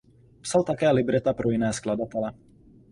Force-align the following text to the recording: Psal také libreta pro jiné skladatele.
Psal 0.41 0.63
také 0.63 0.91
libreta 0.93 1.33
pro 1.33 1.49
jiné 1.49 1.73
skladatele. 1.73 2.33